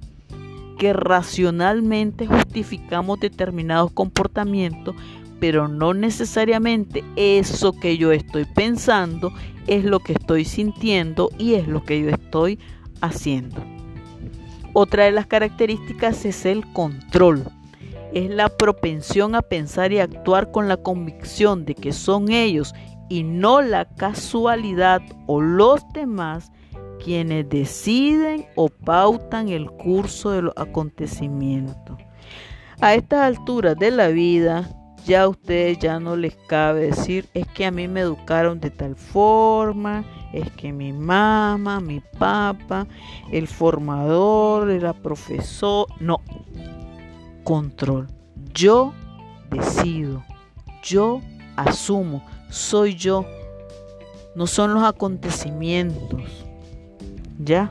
que 0.79 0.95
racionalmente 0.95 2.27
justificamos 2.27 3.21
determinados 3.21 3.93
comportamientos, 3.93 4.97
pero 5.39 5.69
no 5.69 5.93
necesariamente 5.93 7.05
eso 7.17 7.79
que 7.79 7.99
yo 7.99 8.11
estoy 8.11 8.47
pensando 8.47 9.35
es 9.67 9.85
lo 9.85 10.01
que 10.01 10.15
estoy 10.15 10.47
sintiendo 10.47 11.29
y 11.37 11.55
es 11.55 11.69
lo 11.69 11.85
que 11.85 12.01
yo 12.01 12.09
estoy 12.09 12.59
haciendo. 13.03 13.70
Otra 14.73 15.05
de 15.05 15.11
las 15.11 15.27
características 15.27 16.25
es 16.25 16.47
el 16.47 16.71
control. 16.73 17.45
Es 18.13 18.31
la 18.31 18.49
propensión 18.49 19.35
a 19.35 19.43
pensar 19.43 19.93
y 19.93 19.99
actuar 19.99 20.51
con 20.51 20.69
la 20.69 20.77
convicción 20.77 21.65
de 21.65 21.75
que 21.75 21.93
son 21.93 22.31
ellos 22.31 22.75
y 23.09 23.25
no 23.25 23.63
la 23.63 23.85
casualidad 23.85 25.03
o 25.27 25.41
los 25.41 25.83
demás 25.93 26.53
quienes 27.03 27.49
deciden 27.49 28.47
o 28.57 28.69
pautan 28.69 29.49
el 29.49 29.71
curso 29.71 30.31
de 30.31 30.43
los 30.43 30.55
acontecimientos. 30.57 31.99
A 32.81 32.95
estas 32.95 33.23
alturas 33.23 33.77
de 33.77 33.91
la 33.91 34.09
vida, 34.09 34.69
ya 35.05 35.23
a 35.23 35.29
ustedes 35.29 35.79
ya 35.79 35.99
no 35.99 36.17
les 36.17 36.37
cabe 36.49 36.87
decir, 36.87 37.27
es 37.35 37.47
que 37.49 37.67
a 37.67 37.71
mí 37.71 37.89
me 37.89 38.01
educaron 38.01 38.61
de 38.61 38.71
tal 38.71 38.97
forma, 38.97 40.05
es 40.33 40.51
que 40.53 40.73
mi 40.73 40.93
mamá, 40.93 41.81
mi 41.81 42.01
papá, 42.01 42.87
el 43.33 43.49
formador, 43.49 44.71
el 44.71 44.95
profesor, 44.95 45.87
no, 46.01 46.21
control. 47.45 48.09
Yo 48.55 48.93
decido, 49.51 50.23
yo 50.83 51.21
asumo, 51.57 52.25
soy 52.49 52.95
yo, 52.95 53.27
no 54.35 54.47
son 54.47 54.75
los 54.75 54.85
acontecimientos, 54.85 56.23
¿ya? 57.39 57.71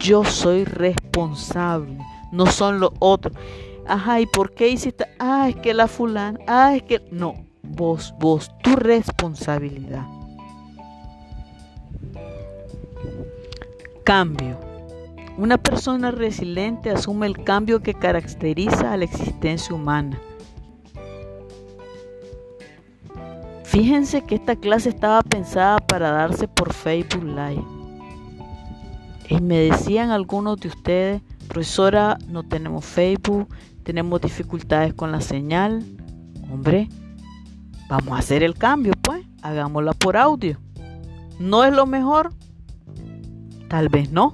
Yo 0.00 0.24
soy 0.24 0.64
responsable, 0.64 1.98
no 2.32 2.46
son 2.46 2.80
los 2.80 2.90
otros. 2.98 3.36
Ajá, 3.86 4.20
¿y 4.20 4.26
por 4.26 4.52
qué 4.52 4.68
hiciste? 4.68 5.06
Ah, 5.18 5.48
es 5.48 5.56
que 5.56 5.72
la 5.72 5.88
fulana, 5.88 6.38
ah, 6.46 6.76
es 6.76 6.82
que... 6.82 7.02
No, 7.10 7.34
vos, 7.62 8.14
vos, 8.18 8.50
tu 8.62 8.76
responsabilidad. 8.76 10.06
Cambio. 14.04 14.58
Una 15.36 15.58
persona 15.58 16.10
resiliente 16.10 16.90
asume 16.90 17.26
el 17.26 17.44
cambio 17.44 17.80
que 17.80 17.94
caracteriza 17.94 18.92
a 18.92 18.96
la 18.96 19.04
existencia 19.04 19.74
humana. 19.74 20.18
Fíjense 23.64 24.22
que 24.22 24.34
esta 24.36 24.56
clase 24.56 24.88
estaba 24.88 25.22
pensada 25.22 25.78
para 25.78 26.10
darse 26.10 26.48
por 26.48 26.72
Facebook 26.72 27.22
Live. 27.22 27.64
Y 29.28 29.40
me 29.42 29.58
decían 29.58 30.10
algunos 30.10 30.58
de 30.58 30.68
ustedes, 30.68 31.22
profesora, 31.48 32.16
no 32.28 32.42
tenemos 32.42 32.84
Facebook, 32.84 33.46
tenemos 33.82 34.20
dificultades 34.22 34.94
con 34.94 35.12
la 35.12 35.20
señal. 35.20 35.84
Hombre, 36.50 36.88
vamos 37.88 38.12
a 38.12 38.18
hacer 38.18 38.42
el 38.42 38.54
cambio, 38.54 38.94
pues, 39.02 39.24
hagámosla 39.42 39.92
por 39.92 40.16
audio. 40.16 40.58
¿No 41.38 41.62
es 41.62 41.72
lo 41.72 41.86
mejor? 41.86 42.32
Tal 43.68 43.88
vez 43.88 44.10
no, 44.10 44.32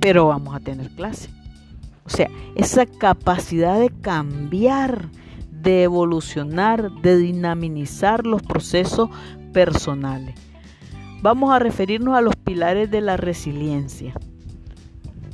pero 0.00 0.26
vamos 0.26 0.54
a 0.54 0.60
tener 0.60 0.90
clase. 0.90 1.30
O 2.04 2.10
sea, 2.10 2.28
esa 2.56 2.86
capacidad 2.86 3.78
de 3.78 3.90
cambiar, 3.90 5.08
de 5.50 5.84
evolucionar, 5.84 6.90
de 7.02 7.16
dinamizar 7.16 8.26
los 8.26 8.42
procesos 8.42 9.08
personales. 9.52 10.34
Vamos 11.22 11.52
a 11.52 11.60
referirnos 11.60 12.16
a 12.16 12.20
los 12.20 12.34
pilares 12.34 12.90
de 12.90 13.00
la 13.00 13.16
resiliencia. 13.16 14.12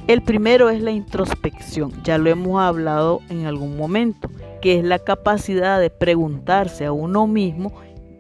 El 0.07 0.23
primero 0.23 0.71
es 0.71 0.83
la 0.83 0.90
introspección, 0.90 1.92
ya 2.03 2.18
lo 2.18 2.31
hemos 2.31 2.61
hablado 2.61 3.21
en 3.29 3.47
algún 3.47 3.77
momento, 3.77 4.31
que 4.62 4.79
es 4.79 4.85
la 4.85 4.99
capacidad 4.99 5.81
de 5.81 5.90
preguntarse 5.90 6.87
a 6.87 6.92
uno 6.92 7.27
mismo 7.27 7.73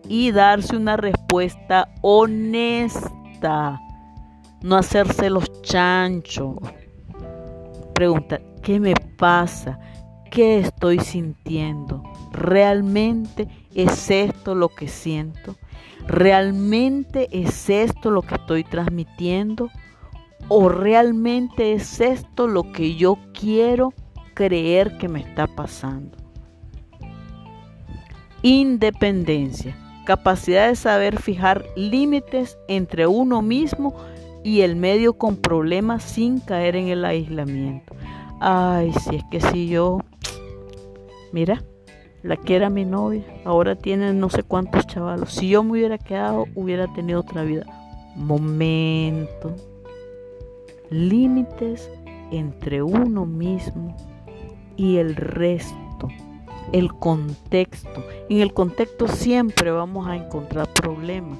y 0.06 0.30
darse 0.32 0.76
una 0.76 0.96
respuesta 0.96 1.88
honesta, 2.02 3.80
no 4.62 4.76
hacerse 4.76 5.30
los 5.30 5.62
chanchos. 5.62 6.56
Pregunta, 7.94 8.40
¿qué 8.62 8.80
me 8.80 8.94
pasa? 9.16 9.78
¿Qué 10.30 10.60
estoy 10.60 11.00
sintiendo? 11.00 12.02
¿Realmente 12.32 13.48
es 13.74 14.10
esto 14.10 14.54
lo 14.54 14.68
que 14.68 14.88
siento? 14.88 15.56
¿Realmente 16.06 17.28
es 17.32 17.70
esto 17.70 18.10
lo 18.10 18.22
que 18.22 18.34
estoy 18.34 18.64
transmitiendo? 18.64 19.70
¿O 20.48 20.68
realmente 20.68 21.72
es 21.72 22.00
esto 22.00 22.46
lo 22.46 22.72
que 22.72 22.94
yo 22.96 23.18
quiero 23.32 23.92
creer 24.34 24.96
que 24.98 25.08
me 25.08 25.20
está 25.20 25.46
pasando? 25.46 26.16
Independencia, 28.42 29.76
capacidad 30.06 30.68
de 30.68 30.76
saber 30.76 31.20
fijar 31.20 31.64
límites 31.74 32.56
entre 32.68 33.06
uno 33.06 33.42
mismo 33.42 33.94
y 34.16 34.17
el 34.44 34.76
medio 34.76 35.14
con 35.14 35.36
problemas 35.36 36.02
sin 36.02 36.40
caer 36.40 36.76
en 36.76 36.88
el 36.88 37.04
aislamiento. 37.04 37.94
Ay, 38.40 38.92
si 38.92 39.16
es 39.16 39.24
que 39.30 39.40
si 39.40 39.68
yo, 39.68 39.98
mira, 41.32 41.62
la 42.22 42.36
que 42.36 42.56
era 42.56 42.70
mi 42.70 42.84
novia, 42.84 43.24
ahora 43.44 43.76
tiene 43.76 44.12
no 44.12 44.30
sé 44.30 44.42
cuántos 44.42 44.86
chavalos. 44.86 45.32
Si 45.32 45.48
yo 45.48 45.62
me 45.62 45.72
hubiera 45.72 45.98
quedado, 45.98 46.46
hubiera 46.54 46.86
tenido 46.92 47.20
otra 47.20 47.42
vida. 47.42 47.64
Momento 48.16 49.54
límites 50.90 51.90
entre 52.30 52.82
uno 52.82 53.26
mismo 53.26 53.94
y 54.76 54.96
el 54.96 55.16
resto, 55.16 56.08
el 56.72 56.92
contexto. 56.94 58.04
En 58.28 58.40
el 58.40 58.52
contexto 58.52 59.08
siempre 59.08 59.70
vamos 59.70 60.06
a 60.06 60.16
encontrar 60.16 60.68
problemas, 60.72 61.38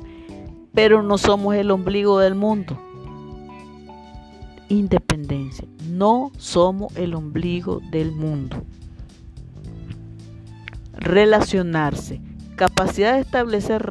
pero 0.74 1.02
no 1.02 1.18
somos 1.18 1.54
el 1.54 1.70
ombligo 1.70 2.18
del 2.18 2.34
mundo. 2.34 2.78
Independencia, 4.68 5.66
no 5.88 6.30
somos 6.36 6.94
el 6.96 7.14
ombligo 7.14 7.80
del 7.90 8.12
mundo. 8.12 8.62
Relacionarse, 10.92 12.20
capacidad 12.56 13.14
de 13.14 13.20
establecer 13.20 13.90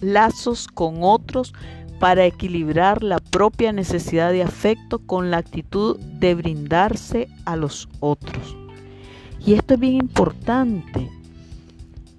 lazos 0.00 0.68
con 0.68 0.96
otros 1.00 1.54
para 2.00 2.26
equilibrar 2.26 3.02
la 3.02 3.18
propia 3.18 3.72
necesidad 3.72 4.30
de 4.30 4.42
afecto 4.42 4.98
con 4.98 5.30
la 5.30 5.38
actitud 5.38 5.98
de 5.98 6.34
brindarse 6.34 7.28
a 7.46 7.56
los 7.56 7.88
otros. 8.00 8.56
Y 9.46 9.54
esto 9.54 9.74
es 9.74 9.80
bien 9.80 9.94
importante 9.94 11.10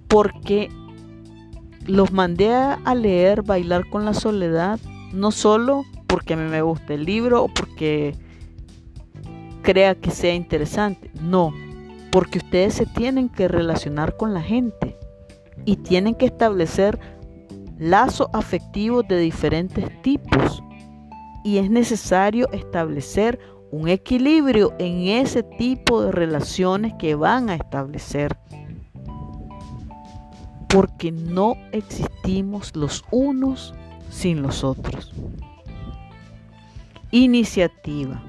porque 0.08 0.69
los 1.86 2.12
mandé 2.12 2.52
a 2.52 2.95
leer 2.95 3.43
Bailar 3.43 3.88
con 3.89 4.06
la 4.06 4.15
Soledad, 4.15 4.80
no 5.13 5.30
solo 5.30 5.86
porque 6.08 6.36
me 6.36 6.62
gusta 6.62 6.94
el 6.94 7.06
libro 7.06 7.44
o 7.44 7.48
porque 7.48 8.15
crea 9.62 9.96
que 9.96 10.12
sea 10.12 10.34
interesante, 10.34 11.12
no, 11.22 11.54
porque 12.12 12.38
ustedes 12.38 12.76
se 12.76 12.86
tienen 12.86 13.30
que 13.30 13.48
relacionar 13.48 14.15
con 14.15 14.34
la 14.34 14.41
gente 14.41 14.96
y 15.65 15.78
tienen 15.78 16.15
que 16.15 16.28
establecer 16.28 17.00
lazos 17.78 18.28
afectivos 18.34 19.08
de 19.08 19.20
diferentes 19.20 20.02
tipos. 20.02 20.63
Y 21.44 21.58
es 21.58 21.70
necesario 21.70 22.50
establecer 22.52 23.39
un 23.72 23.88
equilibrio 23.88 24.74
en 24.80 25.08
ese 25.08 25.44
tipo 25.44 26.02
de 26.02 26.12
relaciones 26.12 26.94
que 26.98 27.15
van 27.15 27.50
a 27.50 27.56
establecer. 27.56 28.38
Porque 30.70 31.12
no 31.12 31.56
existimos 31.72 32.76
los 32.76 33.04
unos 33.12 33.74
sin 34.10 34.41
los 34.41 34.63
otros. 34.63 35.13
Iniciativa. 37.12 38.22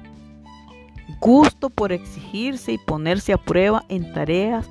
Gusto 1.19 1.69
por 1.69 1.91
exigirse 1.91 2.73
y 2.73 2.77
ponerse 2.77 3.33
a 3.33 3.37
prueba 3.37 3.83
en 3.89 4.13
tareas 4.13 4.69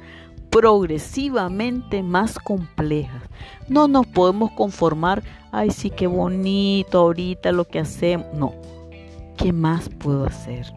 progresivamente 0.50 2.02
más 2.02 2.38
complejas. 2.38 3.22
No 3.68 3.88
nos 3.88 4.06
podemos 4.06 4.52
conformar, 4.52 5.22
ay 5.52 5.70
sí, 5.70 5.90
qué 5.90 6.06
bonito 6.06 6.98
ahorita 6.98 7.52
lo 7.52 7.64
que 7.66 7.80
hacemos. 7.80 8.26
No, 8.34 8.54
¿qué 9.36 9.52
más 9.52 9.88
puedo 9.88 10.24
hacer? 10.24 10.72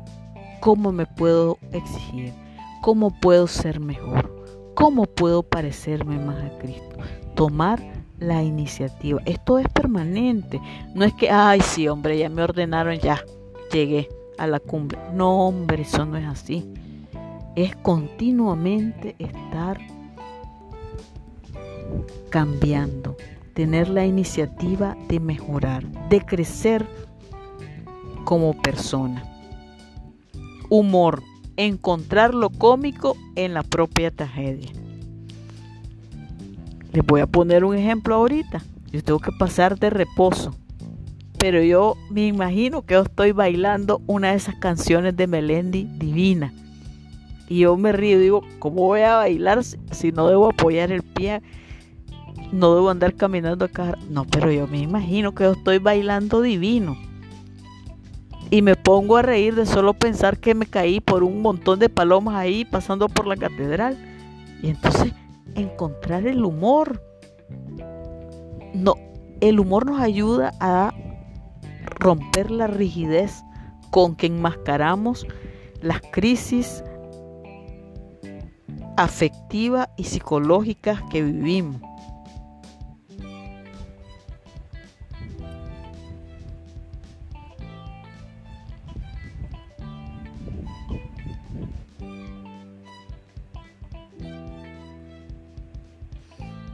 ¿Cómo 0.60 0.92
me 0.92 1.06
puedo 1.06 1.58
exigir? 1.72 2.34
¿Cómo 2.82 3.12
puedo 3.20 3.48
ser 3.48 3.80
mejor? 3.80 4.74
¿Cómo 4.76 5.06
puedo 5.06 5.44
parecerme 5.44 6.18
más 6.18 6.44
a 6.44 6.58
Cristo? 6.58 6.98
Tomar 7.36 7.99
la 8.20 8.44
iniciativa. 8.44 9.22
Esto 9.26 9.60
es 9.60 9.68
permanente. 9.70 10.62
No 10.94 11.06
es 11.06 11.14
que, 11.14 11.30
ay, 11.30 11.62
sí, 11.62 11.88
hombre, 11.88 12.18
ya 12.18 12.30
me 12.30 12.44
ordenaron, 12.44 12.98
ya 13.00 13.24
llegué 13.72 14.10
a 14.38 14.48
la 14.48 14.60
cumbre. 14.60 15.00
No, 15.14 15.48
hombre, 15.48 15.84
eso 15.84 16.06
no 16.06 16.18
es 16.18 16.26
así. 16.26 16.72
Es 17.56 17.76
continuamente 17.78 19.16
estar 19.20 19.80
cambiando, 22.30 23.18
tener 23.54 23.90
la 23.90 24.06
iniciativa 24.06 24.96
de 25.08 25.20
mejorar, 25.20 25.86
de 26.10 26.22
crecer 26.22 26.86
como 28.24 28.54
persona. 28.62 29.24
Humor, 30.70 31.24
encontrar 31.58 32.34
lo 32.34 32.52
cómico 32.52 33.18
en 33.36 33.54
la 33.54 33.64
propia 33.64 34.12
tragedia. 34.12 34.72
Les 36.92 37.06
voy 37.06 37.22
a 37.22 37.28
poner 37.28 37.64
un 37.64 37.76
ejemplo 37.76 38.16
ahorita. 38.16 38.62
Yo 38.92 39.04
tengo 39.04 39.20
que 39.20 39.32
pasar 39.32 39.78
de 39.78 39.90
reposo. 39.90 40.56
Pero 41.38 41.64
yo 41.64 41.96
me 42.10 42.28
imagino 42.28 42.82
que 42.82 42.96
yo 42.96 43.02
estoy 43.02 43.32
bailando 43.32 44.02
una 44.08 44.32
de 44.32 44.38
esas 44.38 44.56
canciones 44.56 45.16
de 45.16 45.28
Melendi 45.28 45.86
divina. 45.86 46.54
Y 47.48 47.60
yo 47.60 47.78
me 47.78 47.92
río 47.92 48.20
digo, 48.20 48.44
¿cómo 48.60 48.88
voy 48.88 49.02
a 49.02 49.16
bailar 49.16 49.64
si 49.64 50.12
no 50.12 50.28
debo 50.28 50.50
apoyar 50.50 50.92
el 50.92 51.04
pie? 51.04 51.42
No 52.52 52.76
debo 52.76 52.90
andar 52.90 53.16
caminando 53.16 53.66
acá. 53.66 53.98
No, 54.10 54.26
pero 54.26 54.52
yo 54.52 54.68
me 54.68 54.80
imagino 54.80 55.34
que 55.34 55.46
yo 55.46 55.52
estoy 55.52 55.78
bailando 55.78 56.42
divino. 56.42 56.98
Y 58.52 58.64
me 58.64 58.76
pongo 58.76 59.18
a 59.18 59.22
reír 59.22 59.54
de 59.56 59.66
solo 59.66 59.94
pensar 59.94 60.40
que 60.40 60.56
me 60.56 60.66
caí 60.66 61.00
por 61.00 61.24
un 61.24 61.42
montón 61.42 61.78
de 61.78 61.90
palomas 61.90 62.36
ahí 62.36 62.66
pasando 62.66 63.08
por 63.08 63.28
la 63.28 63.38
catedral. 63.38 63.98
Y 64.62 64.70
entonces 64.70 65.14
encontrar 65.60 66.28
el 66.28 66.44
humor. 66.44 67.04
No, 68.74 68.96
el 69.42 69.60
humor 69.60 69.86
nos 69.86 70.00
ayuda 70.00 70.52
a 70.60 70.94
romper 72.00 72.52
la 72.52 72.68
rigidez 72.68 73.44
con 73.92 74.16
que 74.16 74.28
enmascaramos 74.28 75.26
las 75.82 76.02
crisis 76.12 76.84
afectivas 78.98 79.88
y 79.98 80.04
psicológicas 80.04 81.02
que 81.10 81.24
vivimos. 81.24 81.89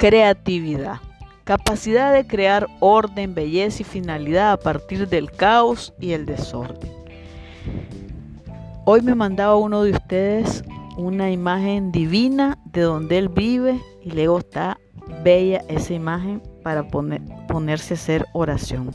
Creatividad. 0.07 0.99
Capacidad 1.45 2.13
de 2.13 2.27
crear 2.27 2.67
orden, 2.79 3.33
belleza 3.33 3.81
y 3.81 3.85
finalidad 3.85 4.51
a 4.51 4.57
partir 4.57 5.09
del 5.09 5.31
caos 5.31 5.95
y 5.99 6.11
el 6.11 6.27
desorden. 6.27 6.91
Hoy 8.85 9.01
me 9.01 9.15
mandaba 9.15 9.55
uno 9.55 9.81
de 9.81 9.93
ustedes 9.93 10.63
una 10.95 11.31
imagen 11.31 11.91
divina 11.91 12.59
de 12.65 12.81
donde 12.81 13.17
él 13.17 13.29
vive 13.29 13.81
y 14.03 14.11
luego 14.11 14.37
está 14.37 14.77
bella 15.23 15.63
esa 15.69 15.95
imagen 15.95 16.39
para 16.61 16.87
ponerse 16.87 17.95
a 17.95 17.97
hacer 17.97 18.27
oración. 18.33 18.91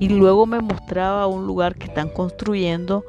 Y 0.00 0.08
luego 0.08 0.46
me 0.46 0.62
mostraba 0.62 1.26
un 1.26 1.46
lugar 1.46 1.74
que 1.74 1.84
están 1.84 2.08
construyendo 2.08 3.04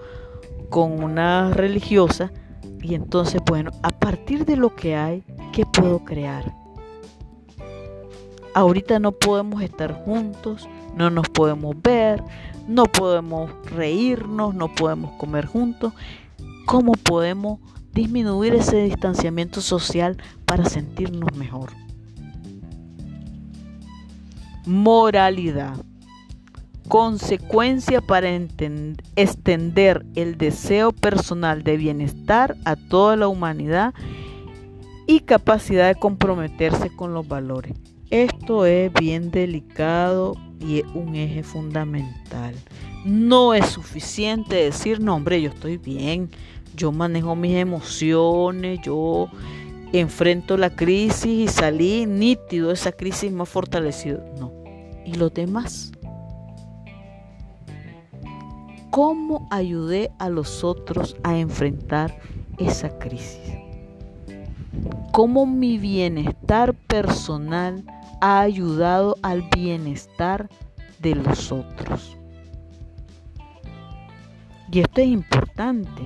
con 0.70 1.02
una 1.02 1.52
religiosa 1.54 2.34
y 2.82 2.94
entonces, 2.94 3.42
bueno, 3.46 3.72
a 3.84 3.92
partir 3.92 4.44
de 4.44 4.58
lo 4.58 4.76
que 4.76 4.98
hay, 4.98 5.24
¿qué 5.54 5.66
puedo 5.66 6.04
crear? 6.04 6.65
Ahorita 8.56 9.00
no 9.00 9.12
podemos 9.12 9.62
estar 9.62 9.94
juntos, 10.06 10.68
no 10.96 11.10
nos 11.10 11.28
podemos 11.28 11.76
ver, 11.84 12.24
no 12.68 12.86
podemos 12.86 13.52
reírnos, 13.66 14.56
no 14.56 14.74
podemos 14.74 15.12
comer 15.18 15.46
juntos. 15.46 15.94
¿Cómo 16.66 16.94
podemos 16.94 17.60
disminuir 17.92 18.56
ese 18.56 18.78
distanciamiento 18.84 19.60
social 19.60 20.18
para 20.46 20.66
sentirnos 20.66 21.36
mejor? 21.36 21.72
Moralidad. 24.66 25.76
Consecuencia 26.88 28.00
para 28.00 28.30
extender 29.16 30.06
el 30.16 30.38
deseo 30.38 30.94
personal 30.94 31.64
de 31.64 31.76
bienestar 31.76 32.56
a 32.64 32.78
toda 32.78 33.18
la 33.18 33.28
humanidad 33.28 33.94
y 35.08 35.22
capacidad 35.22 35.88
de 35.88 36.00
comprometerse 36.00 36.90
con 36.96 37.14
los 37.14 37.28
valores. 37.28 37.74
Esto 38.16 38.66
es 38.66 38.94
bien 38.94 39.30
delicado 39.30 40.36
y 40.62 40.80
es 40.80 40.86
un 40.94 41.16
eje 41.16 41.44
fundamental. 41.44 42.56
No 43.04 43.54
es 43.54 43.66
suficiente 43.66 44.56
decir, 44.56 45.02
no 45.02 45.16
hombre, 45.16 45.42
yo 45.42 45.50
estoy 45.50 45.76
bien, 45.76 46.30
yo 46.78 46.94
manejo 46.94 47.36
mis 47.36 47.58
emociones, 47.58 48.80
yo 48.86 49.28
enfrento 49.92 50.56
la 50.56 50.70
crisis 50.70 51.26
y 51.26 51.48
salí 51.50 52.06
nítido 52.06 52.72
esa 52.72 52.94
crisis 52.94 53.34
más 53.34 53.50
fortalecido. 53.50 54.24
No. 54.40 54.54
¿Y 55.06 55.16
los 55.16 55.34
demás? 55.34 55.92
¿Cómo 58.92 59.46
ayudé 59.52 60.10
a 60.20 60.30
los 60.30 60.64
otros 60.64 61.18
a 61.24 61.38
enfrentar 61.38 62.18
esa 62.60 62.98
crisis? 62.98 63.42
¿Cómo 65.12 65.46
mi 65.46 65.78
bienestar 65.78 66.74
personal 66.74 67.84
ha 68.26 68.42
ayudado 68.42 69.18
al 69.22 69.44
bienestar 69.56 70.50
de 70.98 71.14
los 71.14 71.52
otros. 71.52 72.18
Y 74.72 74.80
esto 74.80 75.02
es 75.02 75.08
importante. 75.10 76.02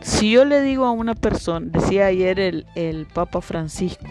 Si 0.00 0.32
yo 0.32 0.44
le 0.44 0.60
digo 0.62 0.86
a 0.86 0.90
una 0.90 1.14
persona, 1.14 1.68
decía 1.70 2.06
ayer 2.06 2.40
el, 2.40 3.06
Papa 3.14 3.40
Francisco, 3.40 4.08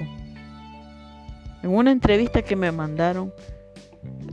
en 1.61 1.69
una 1.75 1.91
entrevista 1.91 2.43
que 2.43 2.55
me 2.55 2.71
mandaron, 2.71 3.33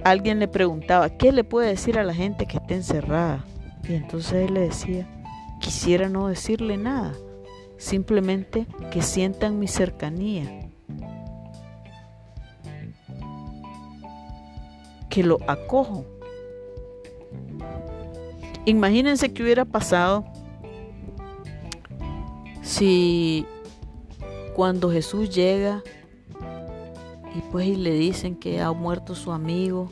alguien 0.05 0.39
le 0.39 0.47
preguntaba, 0.47 1.11
¿qué 1.11 1.33
le 1.33 1.43
puede 1.43 1.71
decir 1.71 1.99
a 1.99 2.05
la 2.05 2.15
gente 2.15 2.47
que 2.47 2.59
está 2.59 2.75
encerrada? 2.75 3.45
Y 3.83 3.95
entonces 3.95 4.49
él 4.49 4.55
le 4.55 4.61
decía, 4.61 5.09
quisiera 5.61 6.09
no 6.09 6.29
decirle 6.29 6.77
nada 6.77 7.15
simplemente 7.79 8.67
que 8.91 9.01
sientan 9.03 9.59
mi 9.59 9.69
cercanía, 9.69 10.69
que 15.09 15.23
lo 15.23 15.39
acojo. 15.47 16.05
Imagínense 18.67 19.33
que 19.33 19.43
hubiera 19.43 19.65
pasado 19.65 20.25
si 22.63 23.47
cuando 24.55 24.91
Jesús 24.91 25.35
llega 25.35 25.83
y 27.35 27.41
pues 27.53 27.79
le 27.79 27.95
dicen 27.95 28.35
que 28.37 28.61
ha 28.61 28.73
muerto 28.73 29.15
su 29.15 29.33
amigo 29.33 29.91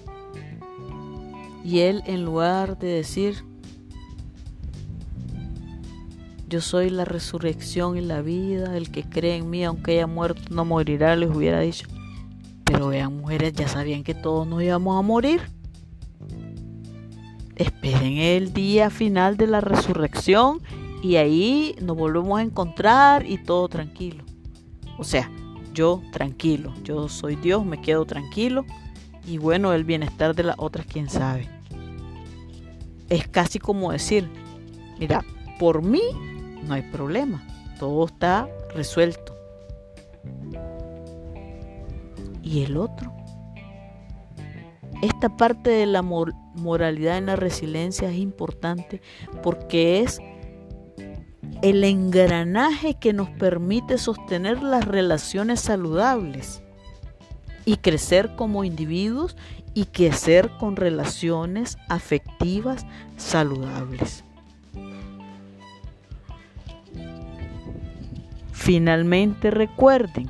y 1.64 1.80
él 1.80 2.02
en 2.06 2.24
lugar 2.24 2.78
de 2.78 2.88
decir 2.88 3.44
yo 6.48 6.60
soy 6.60 6.90
la 6.90 7.04
resurrección 7.04 7.96
y 7.96 8.00
la 8.00 8.22
vida, 8.22 8.76
el 8.76 8.90
que 8.90 9.02
cree 9.02 9.36
en 9.36 9.50
mí, 9.50 9.64
aunque 9.64 9.92
haya 9.92 10.06
muerto, 10.06 10.42
no 10.50 10.64
morirá, 10.64 11.16
les 11.16 11.30
hubiera 11.30 11.60
dicho. 11.60 11.88
Pero 12.64 12.88
vean, 12.88 13.16
mujeres, 13.16 13.52
ya 13.52 13.66
sabían 13.68 14.04
que 14.04 14.14
todos 14.14 14.46
nos 14.46 14.62
íbamos 14.62 14.98
a 14.98 15.02
morir. 15.02 15.40
esperen 17.56 18.18
el 18.18 18.52
día 18.52 18.90
final 18.90 19.36
de 19.36 19.46
la 19.46 19.60
resurrección 19.60 20.60
y 21.02 21.16
ahí 21.16 21.74
nos 21.80 21.96
volvemos 21.96 22.38
a 22.38 22.42
encontrar 22.42 23.26
y 23.26 23.38
todo 23.38 23.68
tranquilo. 23.68 24.24
O 24.98 25.04
sea, 25.04 25.30
yo 25.72 26.02
tranquilo, 26.12 26.74
yo 26.84 27.08
soy 27.08 27.36
Dios, 27.36 27.64
me 27.64 27.80
quedo 27.80 28.04
tranquilo 28.04 28.64
y 29.26 29.38
bueno, 29.38 29.72
el 29.72 29.84
bienestar 29.84 30.34
de 30.34 30.44
las 30.44 30.56
otras, 30.58 30.86
quién 30.86 31.08
sabe. 31.08 31.48
Es 33.08 33.26
casi 33.26 33.58
como 33.58 33.92
decir, 33.92 34.28
mira, 34.98 35.24
por 35.58 35.82
mí 35.82 36.02
no 36.66 36.74
hay 36.74 36.82
problema, 36.82 37.42
todo 37.78 38.06
está 38.06 38.48
resuelto. 38.74 39.34
¿Y 42.42 42.62
el 42.64 42.76
otro? 42.76 43.12
Esta 45.02 45.36
parte 45.36 45.70
de 45.70 45.86
la 45.86 46.02
moralidad 46.02 47.18
en 47.18 47.26
la 47.26 47.36
resiliencia 47.36 48.10
es 48.10 48.16
importante 48.16 49.02
porque 49.42 50.00
es 50.00 50.20
el 51.62 51.84
engranaje 51.84 52.94
que 52.94 53.12
nos 53.12 53.28
permite 53.30 53.98
sostener 53.98 54.62
las 54.62 54.84
relaciones 54.84 55.60
saludables 55.60 56.62
y 57.64 57.76
crecer 57.78 58.36
como 58.36 58.64
individuos 58.64 59.36
y 59.74 59.86
crecer 59.86 60.50
con 60.58 60.76
relaciones 60.76 61.76
afectivas 61.88 62.86
saludables. 63.16 64.25
Finalmente 68.66 69.52
recuerden, 69.52 70.26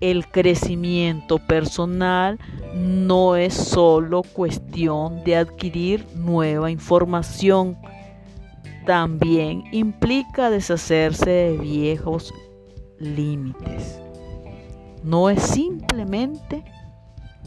el 0.00 0.26
crecimiento 0.26 1.38
personal 1.38 2.40
no 2.74 3.36
es 3.36 3.54
solo 3.54 4.24
cuestión 4.24 5.22
de 5.22 5.36
adquirir 5.36 6.04
nueva 6.16 6.72
información, 6.72 7.78
también 8.86 9.62
implica 9.70 10.50
deshacerse 10.50 11.30
de 11.30 11.58
viejos 11.58 12.34
límites. 12.98 14.00
No 15.04 15.30
es 15.30 15.40
simplemente 15.40 16.64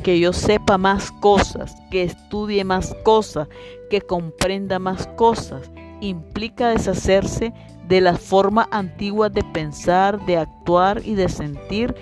que 0.04 0.22
yo 0.22 0.32
sepa 0.32 0.78
más 0.78 1.12
cosas, 1.12 1.76
que 1.92 2.04
estudie 2.04 2.64
más 2.64 2.96
cosas, 3.04 3.50
que 3.90 4.00
comprenda 4.00 4.80
más 4.80 5.06
cosas. 5.18 5.70
Implica 6.00 6.70
deshacerse 6.70 7.52
de 7.88 8.02
las 8.02 8.20
formas 8.20 8.68
antiguas 8.72 9.34
de 9.34 9.44
pensar, 9.44 10.26
de 10.26 10.38
actuar 10.38 11.02
y 11.06 11.16
de 11.16 11.30
sentir 11.30 11.96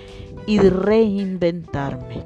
y 0.46 0.58
de 0.58 0.70
reinventarme. 0.70 2.24